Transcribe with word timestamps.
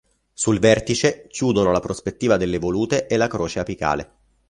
Sul 0.33 0.57
vertice 0.57 1.27
chiudono 1.27 1.71
la 1.71 1.79
prospettiva 1.79 2.35
delle 2.35 2.57
volute 2.57 3.05
e 3.05 3.17
la 3.17 3.27
croce 3.27 3.59
apicale. 3.59 4.13